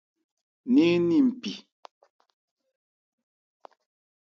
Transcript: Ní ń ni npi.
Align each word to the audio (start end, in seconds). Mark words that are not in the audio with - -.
Ní 0.73 0.85
ń 0.99 1.03
ni 1.07 1.17
npi. 1.27 1.51